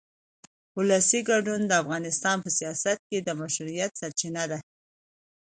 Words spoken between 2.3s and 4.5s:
په سیاست کې د مشروعیت سرچینه